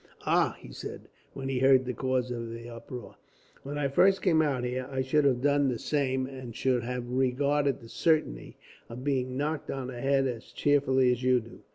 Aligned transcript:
"Ah!" 0.25 0.55
he 0.57 0.71
said, 0.73 1.07
when 1.33 1.47
he 1.47 1.59
heard 1.59 1.85
the 1.85 1.93
cause 1.93 2.31
of 2.31 2.49
the 2.49 2.67
uproar; 2.67 3.17
"when 3.61 3.77
I 3.77 3.87
first 3.87 4.23
came 4.23 4.41
out 4.41 4.63
here, 4.63 4.87
I 4.89 5.01
should 5.03 5.25
have 5.25 5.43
done 5.43 5.67
the 5.69 5.77
same, 5.77 6.25
and 6.25 6.55
should 6.55 6.81
have 6.81 7.07
regarded 7.11 7.79
the 7.81 7.87
certainty 7.87 8.57
of 8.89 9.03
being 9.03 9.37
knocked 9.37 9.69
on 9.69 9.89
the 9.89 10.01
head 10.01 10.25
as 10.25 10.45
cheerfully 10.45 11.11
as 11.11 11.21
you 11.21 11.39
do. 11.39 11.59